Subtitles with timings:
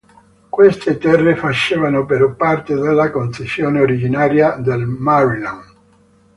[0.49, 5.73] Queste terre facevano però parte della concessione originaria del Maryland.